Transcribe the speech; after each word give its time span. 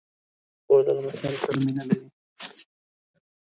خور 0.65 0.81
د 0.85 0.87
لمسيانو 0.97 1.37
سره 1.43 1.55
مینه 1.63 1.83
لري. 1.89 2.07